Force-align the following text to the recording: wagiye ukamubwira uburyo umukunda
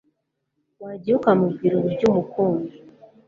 wagiye 0.83 1.15
ukamubwira 1.17 1.73
uburyo 1.77 2.05
umukunda 2.07 2.71